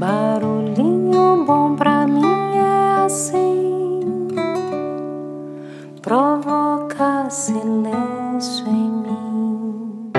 [0.00, 2.24] Barulhinho bom pra mim
[2.56, 4.00] é assim,
[6.00, 10.12] provoca silêncio em mim.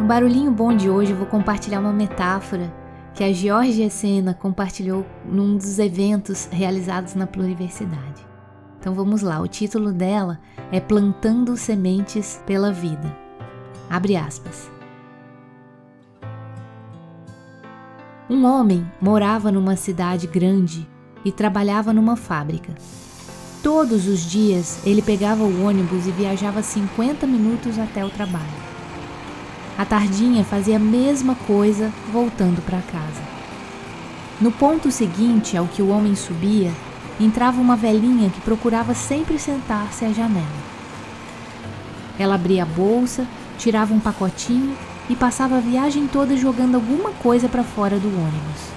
[0.00, 2.72] No barulhinho bom de hoje vou compartilhar uma metáfora
[3.14, 8.26] que a Georgia Sena compartilhou num dos eventos realizados na Pluriversidade.
[8.80, 10.40] Então vamos lá, o título dela
[10.72, 13.16] é Plantando Sementes pela Vida.
[13.88, 14.70] Abre aspas.
[18.28, 20.88] Um homem morava numa cidade grande
[21.24, 22.74] e trabalhava numa fábrica.
[23.62, 28.63] Todos os dias ele pegava o ônibus e viajava 50 minutos até o trabalho.
[29.76, 33.20] A tardinha fazia a mesma coisa voltando para casa.
[34.40, 36.70] No ponto seguinte ao que o homem subia,
[37.18, 40.46] entrava uma velhinha que procurava sempre sentar-se à janela.
[42.18, 43.26] Ela abria a bolsa,
[43.58, 44.76] tirava um pacotinho
[45.10, 48.74] e passava a viagem toda jogando alguma coisa para fora do ônibus.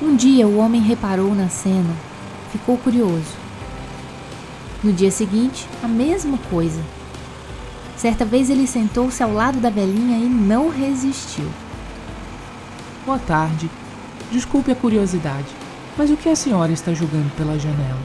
[0.00, 1.94] Um dia o homem reparou na cena,
[2.50, 3.36] ficou curioso.
[4.82, 6.80] No dia seguinte, a mesma coisa
[8.00, 11.46] Certa vez ele sentou-se ao lado da velhinha e não resistiu.
[13.04, 13.70] Boa tarde.
[14.32, 15.48] Desculpe a curiosidade,
[15.98, 18.00] mas o que a senhora está jogando pela janela?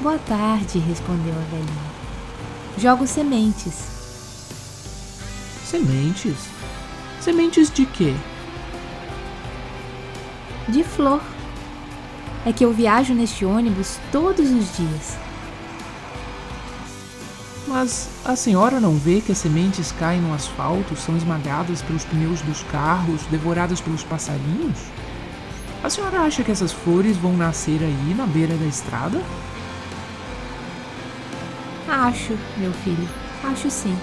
[0.00, 1.92] Boa tarde, respondeu a velhinha.
[2.76, 3.74] Jogo sementes.
[5.64, 6.34] Sementes?
[7.20, 8.12] Sementes de quê?
[10.68, 11.22] De flor.
[12.44, 15.31] É que eu viajo neste ônibus todos os dias.
[17.72, 22.42] Mas a senhora não vê que as sementes caem no asfalto, são esmagadas pelos pneus
[22.42, 24.78] dos carros, devoradas pelos passarinhos?
[25.82, 29.22] A senhora acha que essas flores vão nascer aí na beira da estrada?
[31.88, 33.08] Acho, meu filho,
[33.42, 33.96] acho sim.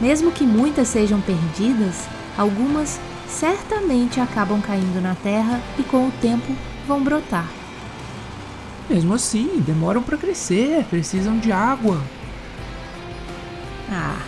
[0.00, 6.52] Mesmo que muitas sejam perdidas, algumas certamente acabam caindo na terra e com o tempo
[6.88, 7.48] vão brotar.
[8.90, 12.02] Mesmo assim, demoram para crescer, precisam de água,
[13.94, 14.18] ah,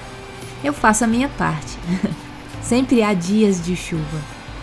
[0.63, 1.77] eu faço a minha parte.
[2.63, 4.21] Sempre há dias de chuva.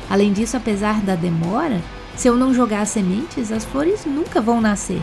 [0.09, 1.81] Além disso, apesar da demora,
[2.15, 5.01] se eu não jogar as sementes, as flores nunca vão nascer.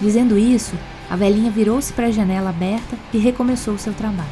[0.00, 0.74] Dizendo isso,
[1.10, 4.28] a velhinha virou-se para a janela aberta e recomeçou seu trabalho.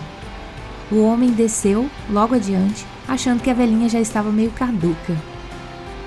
[0.91, 5.17] O homem desceu logo adiante, achando que a velhinha já estava meio caduca.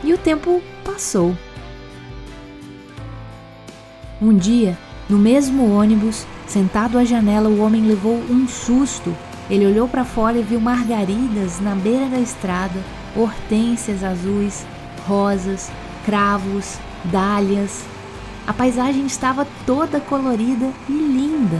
[0.03, 1.35] E o tempo passou.
[4.21, 4.77] Um dia,
[5.09, 9.15] no mesmo ônibus, Sentado à janela, o homem levou um susto.
[9.49, 12.77] Ele olhou para fora e viu margaridas na beira da estrada,
[13.15, 14.65] hortênsias azuis,
[15.07, 15.71] rosas,
[16.05, 17.85] cravos, dálias.
[18.45, 21.57] A paisagem estava toda colorida e linda.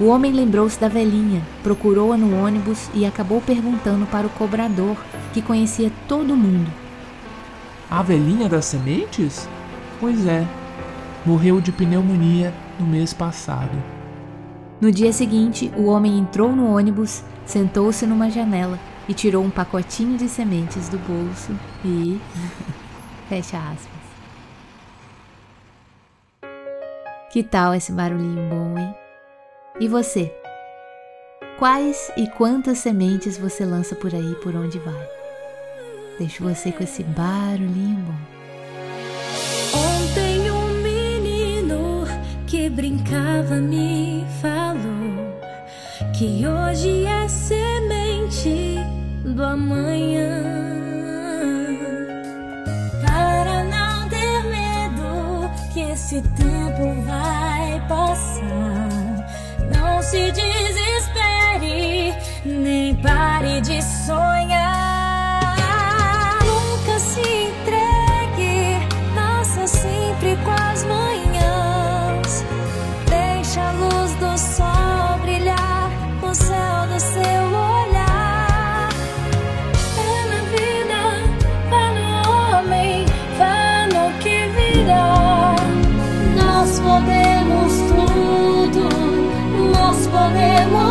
[0.00, 4.96] O homem lembrou-se da velhinha, procurou-a no ônibus e acabou perguntando para o cobrador,
[5.32, 6.70] que conhecia todo mundo.
[7.90, 9.48] A velhinha das sementes?
[9.98, 10.46] Pois é,
[11.24, 13.76] morreu de pneumonia no mês passado.
[14.80, 18.78] No dia seguinte, o homem entrou no ônibus, sentou-se numa janela
[19.08, 21.52] e tirou um pacotinho de sementes do bolso
[21.84, 22.20] e.
[23.28, 23.96] Fecha aspas.
[27.32, 28.94] Que tal esse barulhinho bom, hein?
[29.80, 30.32] E você?
[31.58, 35.08] Quais e quantas sementes você lança por aí por onde vai?
[36.18, 38.35] Deixo você com esse barulhinho bom.
[42.70, 45.40] Brincava me falou
[46.12, 48.76] que hoje é semente
[49.24, 50.42] do amanhã.
[53.06, 59.26] Para não ter medo que esse tempo vai passar,
[59.74, 61.15] não se desespere,
[90.36, 90.85] 给我